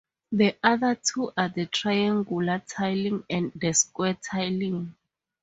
[0.31, 4.95] The other two are the triangular tiling and the square tiling.